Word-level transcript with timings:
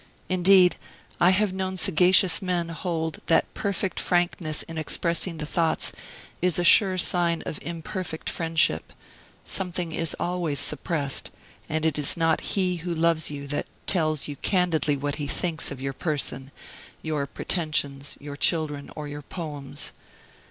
Indeed, 0.29 0.77
I 1.19 1.29
have 1.29 1.53
known 1.53 1.77
sagacious 1.77 2.41
men 2.41 2.69
hold 2.69 3.19
that 3.27 3.53
perfect 3.53 3.99
frankness 3.99 4.63
in 4.63 4.79
expressing 4.79 5.37
the 5.37 5.45
thoughts 5.45 5.91
is 6.41 6.57
a 6.57 6.63
sure 6.63 6.97
sign 6.97 7.43
of 7.45 7.59
imperfect 7.61 8.27
friendship; 8.27 8.93
something 9.45 9.91
is 9.91 10.15
always 10.19 10.59
suppressed; 10.59 11.29
and 11.69 11.85
it 11.85 11.99
is 11.99 12.17
not 12.17 12.41
he 12.41 12.77
who 12.77 12.95
loves 12.95 13.29
you 13.29 13.45
that 13.49 13.67
"tells 13.85 14.27
you 14.27 14.35
candidly 14.37 14.97
what 14.97 15.17
he 15.17 15.27
thinks" 15.27 15.69
of 15.69 15.79
your 15.79 15.93
person, 15.93 16.49
your 17.03 17.27
pretensions, 17.27 18.17
your 18.19 18.35
children, 18.35 18.89
or 18.95 19.07
your 19.07 19.21
poems. 19.21 19.91